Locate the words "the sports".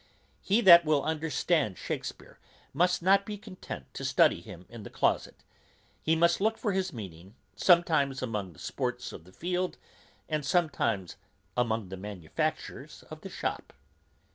8.53-9.11